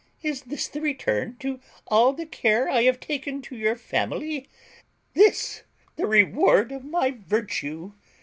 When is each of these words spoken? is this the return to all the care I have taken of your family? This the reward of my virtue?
is 0.23 0.41
this 0.41 0.67
the 0.67 0.81
return 0.81 1.35
to 1.37 1.59
all 1.85 2.11
the 2.11 2.25
care 2.25 2.67
I 2.67 2.85
have 2.85 2.99
taken 2.99 3.37
of 3.37 3.51
your 3.51 3.75
family? 3.75 4.49
This 5.13 5.61
the 5.95 6.07
reward 6.07 6.71
of 6.71 6.83
my 6.83 7.11
virtue? 7.11 7.91